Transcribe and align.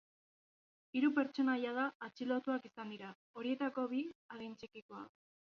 Hiru 0.99 1.11
pertsona 1.17 1.55
jada 1.65 1.83
atxilotuak 2.09 2.67
izan 2.71 2.95
dira, 2.97 3.13
horietako 3.43 3.87
bi 3.93 4.03
adin 4.39 4.61
txikikoak. 4.63 5.15